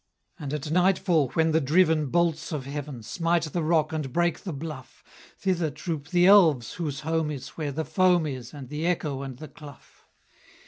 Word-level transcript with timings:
And 0.39 0.51
at 0.51 0.71
nightfall, 0.71 1.29
when 1.35 1.51
the 1.51 1.61
driven 1.61 2.07
Bolts 2.07 2.51
of 2.51 2.65
heaven 2.65 3.03
Smite 3.03 3.43
the 3.53 3.61
rock 3.61 3.93
and 3.93 4.11
break 4.11 4.39
the 4.39 4.51
bluff, 4.51 5.03
Thither 5.37 5.69
troop 5.69 6.07
the 6.07 6.25
elves 6.25 6.73
whose 6.73 7.01
home 7.01 7.29
is 7.29 7.49
Where 7.49 7.71
the 7.71 7.85
foam 7.85 8.25
is, 8.25 8.51
And 8.51 8.69
the 8.69 8.87
echo 8.87 9.21
and 9.21 9.37
the 9.37 9.47
clough. 9.47 9.93